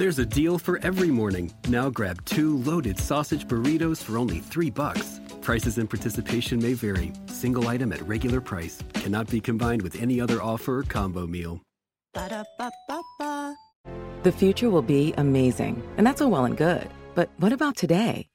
There's 0.00 0.18
a 0.18 0.24
deal 0.24 0.56
for 0.58 0.78
every 0.82 1.10
morning. 1.10 1.52
Now 1.68 1.90
grab 1.90 2.24
two 2.24 2.56
loaded 2.56 2.98
sausage 2.98 3.46
burritos 3.46 4.02
for 4.02 4.16
only 4.16 4.38
three 4.38 4.70
bucks. 4.70 5.20
Prices 5.42 5.76
and 5.76 5.90
participation 5.90 6.58
may 6.58 6.72
vary. 6.72 7.12
Single 7.26 7.68
item 7.68 7.92
at 7.92 8.00
regular 8.08 8.40
price 8.40 8.82
cannot 8.94 9.28
be 9.28 9.42
combined 9.42 9.82
with 9.82 10.00
any 10.00 10.18
other 10.18 10.40
offer 10.40 10.78
or 10.78 10.82
combo 10.84 11.26
meal. 11.26 11.60
Ba-da-ba-ba-ba. 12.14 13.54
The 14.22 14.32
future 14.32 14.70
will 14.70 14.80
be 14.80 15.12
amazing, 15.18 15.82
and 15.98 16.06
that's 16.06 16.22
all 16.22 16.30
well 16.30 16.46
and 16.46 16.56
good. 16.56 16.88
But 17.14 17.28
what 17.36 17.52
about 17.52 17.76
today? 17.76 18.26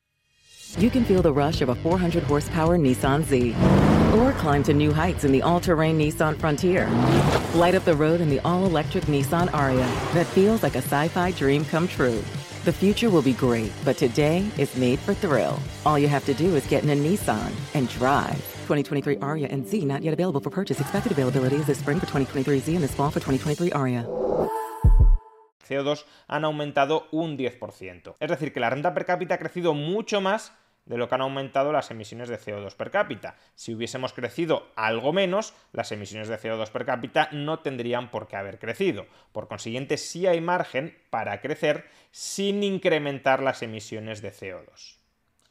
You 0.78 0.92
can 0.92 1.04
feel 1.04 1.24
the 1.24 1.34
rush 1.34 1.62
of 1.62 1.70
a 1.70 1.76
400 1.76 2.22
horsepower 2.22 2.78
Nissan 2.78 3.24
Z. 3.24 3.95
Or 4.16 4.32
climb 4.32 4.64
to 4.64 4.74
new 4.74 4.94
heights 4.94 5.26
in 5.26 5.34
the 5.34 5.42
all 5.42 5.60
terrain 5.60 6.00
Nissan 6.00 6.38
Frontier. 6.38 6.90
Light 7.54 7.76
up 7.76 7.84
the 7.84 7.96
road 7.96 8.22
in 8.22 8.30
the 8.30 8.40
all 8.46 8.66
electric 8.66 9.04
Nissan 9.06 9.54
Aria 9.54 9.86
that 10.14 10.26
feels 10.28 10.64
like 10.64 10.76
a 10.76 10.82
sci 10.82 11.10
fi 11.10 11.32
dream 11.32 11.66
come 11.66 11.86
true. 11.86 12.24
The 12.64 12.72
future 12.72 13.10
will 13.10 13.22
be 13.22 13.34
great, 13.34 13.74
but 13.84 13.98
today 13.98 14.48
is 14.58 14.74
made 14.78 15.00
for 15.00 15.14
thrill. 15.14 15.60
All 15.86 16.00
you 16.00 16.08
have 16.08 16.26
to 16.28 16.34
do 16.34 16.56
is 16.56 16.66
get 16.68 16.86
in 16.86 16.92
a 16.92 16.96
Nissan 16.96 17.52
and 17.74 17.90
drive. 17.90 18.38
2023 18.68 19.18
Aria 19.18 19.48
and 19.52 19.68
Z 19.68 19.84
not 19.84 20.02
yet 20.02 20.14
available 20.14 20.40
for 20.40 20.50
purchase. 20.50 20.80
Expected 20.80 21.12
availability 21.12 21.58
is 21.58 21.66
this 21.66 21.80
spring 21.80 21.98
for 21.98 22.06
2023 22.06 22.60
Z 22.60 22.76
and 22.76 22.84
this 22.86 22.96
fall 22.96 23.10
for 23.10 23.20
2023 23.20 23.74
Aria. 23.74 24.08
CO2 25.68 26.06
han 26.30 26.46
aumentado 26.46 27.08
un 27.12 27.38
10%. 27.38 28.16
Es 28.20 28.30
decir, 28.30 28.54
que 28.54 28.62
la 28.62 28.70
renta 28.70 28.94
per 28.94 29.06
cápita 29.06 29.34
ha 29.36 29.38
crecido 29.40 29.74
mucho 29.74 30.22
más 30.22 30.54
de 30.86 30.98
lo 30.98 31.10
que 31.10 31.16
han 31.16 31.22
aumentado 31.22 31.72
las 31.72 31.92
emisiones 31.92 32.30
de 32.30 32.40
CO2 32.40 32.76
per 32.76 32.92
cápita. 32.92 33.36
Si 33.56 33.74
hubiésemos 33.74 34.14
crecido 34.14 34.68
algo 34.76 35.14
menos, 35.14 35.54
las 35.72 35.92
emisiones 35.92 36.28
de 36.28 36.38
CO2 36.38 36.70
per 36.70 36.86
cápita 36.86 37.30
no 37.32 37.60
tendrían 37.60 38.12
por 38.12 38.28
qué 38.28 38.36
haber 38.36 38.60
crecido. 38.60 39.06
Por 39.32 39.48
consiguiente, 39.48 39.98
sí 39.98 40.28
hay 40.28 40.42
margen 40.42 40.98
para 41.10 41.42
crecer 41.42 41.86
sin 42.12 42.64
incrementar 42.64 43.42
las 43.42 43.62
emisiones 43.64 44.22
de 44.22 44.32
CO2. 44.32 44.98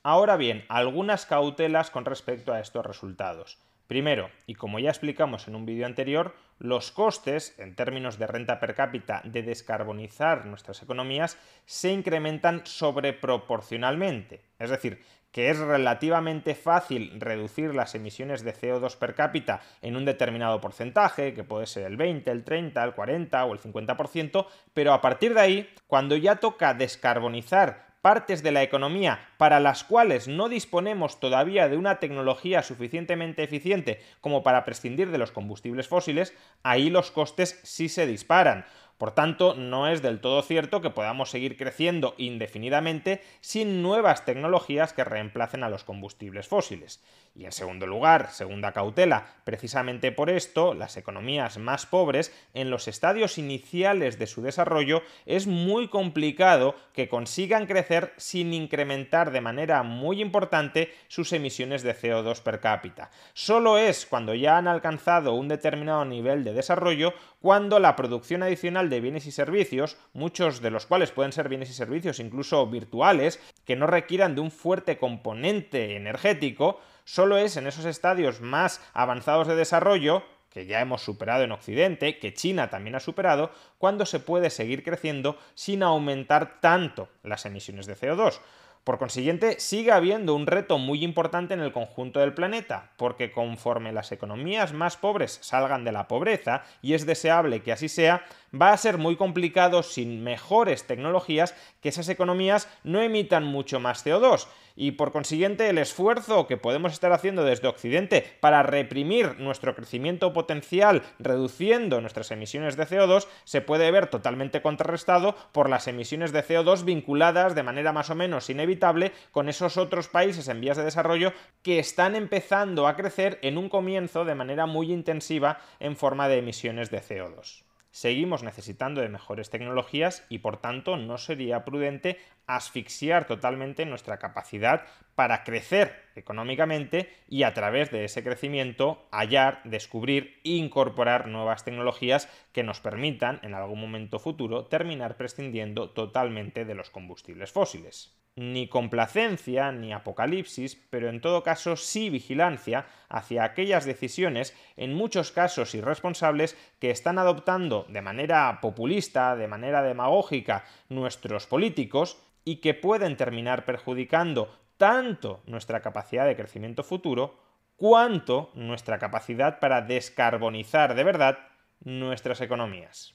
Ahora 0.03 0.37
bien, 0.37 0.65
algunas 0.69 1.27
cautelas 1.27 1.91
con 1.91 2.05
respecto 2.05 2.53
a 2.53 2.61
estos 2.61 2.85
resultados. 2.85 3.59
Primero, 3.87 4.31
y 4.47 4.55
como 4.55 4.79
ya 4.79 4.89
explicamos 4.89 5.47
en 5.47 5.55
un 5.55 5.67
vídeo 5.67 5.85
anterior, 5.85 6.35
los 6.59 6.91
costes, 6.91 7.59
en 7.59 7.75
términos 7.75 8.19
de 8.19 8.27
renta 8.27 8.59
per 8.59 8.75
cápita, 8.75 9.21
de 9.25 9.43
descarbonizar 9.43 10.47
nuestras 10.47 10.83
economías 10.83 11.39
se 11.67 11.93
incrementan 11.93 12.65
sobreproporcionalmente. 12.65 14.43
Es 14.59 14.71
decir, 14.71 15.03
que 15.35 15.51
es 15.51 15.59
relativamente 15.59 16.55
fácil 16.55 17.21
reducir 17.21 17.75
las 17.75 17.97
emisiones 17.97 18.45
de 18.45 18.55
CO2 18.55 18.97
per 18.97 19.17
cápita 19.17 19.63
en 19.83 19.97
un 19.97 20.05
determinado 20.05 20.61
porcentaje, 20.61 21.35
que 21.35 21.43
puede 21.43 21.67
ser 21.67 21.87
el 21.87 21.97
20, 21.97 22.31
el 22.31 22.45
30, 22.45 22.85
el 22.85 22.95
40 22.95 23.45
o 23.45 23.53
el 23.53 23.59
50%, 23.59 24.47
pero 24.73 24.93
a 24.93 25.01
partir 25.01 25.35
de 25.35 25.41
ahí, 25.41 25.75
cuando 25.89 26.17
ya 26.17 26.37
toca 26.37 26.73
descarbonizar 26.73 27.85
partes 28.01 28.45
de 28.45 28.53
la 28.53 28.63
economía 28.63 29.19
para 29.37 29.59
las 29.59 29.83
cuales 29.83 30.29
no 30.29 30.49
disponemos 30.49 31.19
todavía 31.19 31.69
de 31.69 31.79
una 31.79 31.99
tecnología 31.99 32.63
suficientemente 32.63 33.43
eficiente 33.43 34.03
como 34.21 34.45
para 34.45 34.65
prescindir 34.65 35.11
de 35.11 35.19
los 35.19 35.33
combustibles 35.33 35.89
fósiles, 35.89 36.33
ahí 36.63 36.91
los 36.91 37.11
costes 37.11 37.59
sí 37.65 37.89
se 37.89 38.07
disparan. 38.07 38.67
Por 38.99 39.11
tanto, 39.11 39.55
no 39.55 39.89
es 39.89 40.03
del 40.03 40.21
todo 40.21 40.43
cierto 40.43 40.81
que 40.81 40.91
podamos 40.91 41.31
seguir 41.31 41.57
creciendo 41.57 42.15
indefinidamente 42.17 43.23
sin 43.41 43.83
nuevas 43.83 44.25
tecnologías 44.25 44.93
que 44.93 45.05
reemplacen 45.05 45.65
a 45.65 45.69
los 45.69 45.85
combustibles 45.85 46.47
fósiles. 46.47 47.03
Y 47.37 47.47
en 47.47 47.53
segundo 47.53 47.89
lugar, 47.89 48.31
segunda 48.31 48.71
cautela, 48.71 49.27
precisamente 49.43 50.13
por 50.13 50.31
esto, 50.31 50.73
las 50.73 50.97
economías 50.97 51.59
más 51.59 51.85
pobres, 51.85 52.33
en 52.55 52.71
los 52.71 52.87
estadios 52.87 53.39
iniciales 53.39 54.21
de 54.21 54.29
su 54.29 54.41
desarrollo, 54.41 55.03
es 55.27 55.49
muy 55.49 55.89
complicado 55.89 56.77
que 56.93 57.09
consigan 57.09 57.67
crecer 57.67 58.13
sin 58.17 58.55
incrementar 58.55 59.33
de 59.33 59.41
manera 59.41 59.83
muy 59.83 60.21
importante 60.21 60.95
sus 61.09 61.33
emisiones 61.33 61.83
de 61.83 61.97
CO2 61.97 62.41
per 62.41 62.61
cápita. 62.61 63.11
Solo 63.33 63.79
es 63.79 64.07
cuando 64.07 64.35
ya 64.35 64.57
han 64.57 64.69
alcanzado 64.69 65.35
un 65.35 65.49
determinado 65.49 66.05
nivel 66.05 66.45
de 66.45 66.53
desarrollo 66.53 67.15
cuando 67.45 67.79
la 67.79 67.95
producción 67.95 68.43
adicional 68.43 68.89
de 68.89 69.03
bienes 69.03 69.27
y 69.27 69.31
servicios, 69.31 69.99
muchos 70.15 70.63
de 70.63 70.71
los 70.71 70.87
cuales 70.87 71.11
pueden 71.11 71.33
ser 71.33 71.51
bienes 71.51 71.69
y 71.69 71.75
servicios 71.75 72.19
incluso 72.19 72.67
virtuales, 72.67 73.39
que 73.67 73.77
no 73.77 73.87
requieran 73.87 74.35
de 74.35 74.41
un 74.41 74.51
fuerte 74.51 74.97
componente 74.97 75.95
energético, 75.95 76.81
solo 77.05 77.37
es 77.37 77.59
en 77.59 77.67
esos 77.67 77.85
estadios 77.85 78.41
más 78.41 78.81
avanzados 78.95 79.47
de 79.47 79.57
desarrollo 79.57 80.23
que 80.49 80.65
ya 80.65 80.81
hemos 80.81 81.03
superado 81.03 81.45
en 81.45 81.53
Occidente, 81.53 82.19
que 82.19 82.33
China 82.33 82.71
también 82.71 82.95
ha 82.95 83.01
superado, 83.01 83.51
cuando 83.77 84.07
se 84.07 84.21
puede 84.21 84.49
seguir 84.49 84.83
creciendo 84.83 85.37
sin 85.53 85.83
aumentar 85.83 86.63
tanto 86.63 87.11
las 87.23 87.45
emisiones 87.45 87.85
de 87.85 87.95
CO2. 87.95 88.41
Por 88.85 88.99
consiguiente, 88.99 89.59
sigue 89.61 89.93
habiendo 89.93 90.35
un 90.35 90.47
reto 90.47 90.77
muy 90.77 91.03
importante 91.05 91.55
en 91.55 91.61
el 91.61 91.73
conjunto 91.73 92.21
del 92.21 92.35
planeta, 92.35 92.91
porque 92.99 93.33
conforme 93.33 93.93
las 93.93 94.13
economías 94.13 94.75
más 94.75 94.99
pobres 94.99 95.39
salgan 95.41 95.85
de 95.85 95.93
la 95.93 96.07
pobreza, 96.07 96.65
y 96.83 96.93
es 96.93 97.07
deseable 97.07 97.63
que 97.63 97.73
así 97.73 97.89
sea, 97.89 98.27
va 98.55 98.73
a 98.73 98.77
ser 98.77 98.99
muy 98.99 99.17
complicado 99.17 99.83
sin 99.83 100.23
mejores 100.23 100.87
tecnologías 100.87 101.55
que 101.81 101.89
esas 101.89 102.11
economías 102.11 102.69
no 102.85 103.01
emitan 103.01 103.45
mucho 103.45 103.81
más 103.81 104.05
CO2 104.05 104.49
y 104.77 104.93
por 104.93 105.13
consiguiente 105.13 105.69
el 105.69 105.79
esfuerzo 105.79 106.47
que 106.47 106.57
podemos 106.57 106.93
estar 106.93 107.13
haciendo 107.13 107.45
desde 107.45 107.69
Occidente 107.69 108.25
para 108.41 108.63
reprimir 108.63 109.39
nuestro 109.39 109.75
crecimiento 109.75 110.33
potencial 110.33 111.03
reduciendo 111.19 112.01
nuestras 112.01 112.31
emisiones 112.31 112.77
de 112.77 112.87
CO2 112.87 113.27
se 113.45 113.61
puede 113.61 113.91
ver 113.91 114.09
totalmente 114.09 114.63
contrarrestado 114.63 115.37
por 115.53 115.69
las 115.69 115.87
emisiones 115.87 116.33
de 116.33 116.45
CO2 116.45 116.85
vinculadas 116.85 117.55
de 117.55 117.63
manera 117.63 117.93
más 117.93 118.11
o 118.11 118.15
menos 118.15 118.51
inevitable 118.51 119.13
con 119.31 119.49
esos 119.49 119.77
otros 119.77 120.09
países 120.09 120.49
en 120.49 120.61
vías 120.61 120.77
de 120.77 120.85
desarrollo 120.85 121.33
que 121.63 121.79
están 121.79 122.15
empezando 122.15 122.87
a 122.87 122.97
crecer 122.97 123.39
en 123.43 123.59
un 123.59 123.69
comienzo 123.69 124.25
de 124.25 124.35
manera 124.35 124.67
muy 124.67 124.93
intensiva 124.93 125.59
en 125.81 125.97
forma 125.97 126.29
de 126.29 126.39
emisiones 126.39 126.91
de 126.91 127.01
CO2 127.01 127.65
seguimos 127.95 128.43
necesitando 128.43 129.01
de 129.01 129.09
mejores 129.09 129.51
tecnologías 129.51 130.27
y 130.29 130.39
por 130.39 130.57
tanto 130.57 130.97
no 130.97 131.17
sería 131.17 131.65
prudente 131.65 132.19
asfixiar 132.49 133.29
totalmente 133.29 133.87
nuestra 133.87 134.19
capacidad 134.19 134.83
para 135.15 135.45
crecer 135.45 136.03
económicamente 136.17 137.09
y 137.29 137.45
a 137.45 137.55
través 137.55 137.93
de 137.93 138.05
ese 138.05 138.25
crecimiento 138.25 139.07
hallar, 139.13 139.61
descubrir 139.63 140.41
incorporar 140.43 141.29
nuevas 141.29 141.63
tecnologías 141.63 142.29
que 142.53 142.65
nos 142.65 142.81
permitan 142.81 143.39
en 143.45 143.55
algún 143.55 143.81
momento 143.81 144.19
futuro 144.19 144.65
terminar 144.65 145.17
prescindiendo 145.17 145.91
totalmente 145.91 146.65
de 146.65 146.75
los 146.75 146.91
combustibles 146.91 147.53
fósiles 147.53 148.24
ni 148.37 148.69
complacencia 148.69 149.71
ni 149.73 149.93
apocalipsis, 149.93 150.77
pero 150.91 151.09
en 151.09 151.21
todo 151.21 151.43
caso 151.43 151.77
sí 151.77 152.11
vigilancia 152.11 152.87
hacia 153.09 153.45
aquellas 153.45 153.85
decisiones, 153.85 154.57
en 154.77 154.95
muchos 154.95 155.31
casos 155.31 155.75
irresponsables, 155.75 156.57
que 156.81 156.91
están 156.91 157.19
adoptando 157.19 157.87
de 157.89 158.03
manera 158.03 158.59
populista, 158.61 159.37
de 159.37 159.49
manera 159.49 159.83
demagógica, 159.83 160.65
nuestros 160.89 161.47
políticos 161.47 162.19
y 162.45 162.57
que 162.57 162.75
pueden 162.75 163.17
terminar 163.17 163.65
perjudicando 163.65 164.53
tanto 164.77 165.43
nuestra 165.47 165.81
capacidad 165.81 166.27
de 166.27 166.37
crecimiento 166.37 166.83
futuro, 166.83 167.39
cuanto 167.77 168.51
nuestra 168.55 168.99
capacidad 168.99 169.61
para 169.61 169.83
descarbonizar 169.83 170.95
de 170.95 171.05
verdad 171.05 171.39
nuestras 171.81 172.41
economías. 172.41 173.15